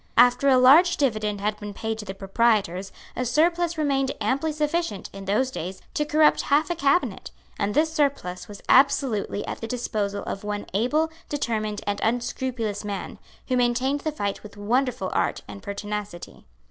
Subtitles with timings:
[0.17, 5.11] After a large dividend had been paid to the proprietors, a surplus remained amply sufficient,
[5.13, 9.67] in those days, to corrupt half a cabinet; and this surplus was absolutely at the
[9.67, 15.43] disposal of one able, determined and unscrupulous man, who maintained the fight with wonderful art
[15.47, 16.47] and pertinacity.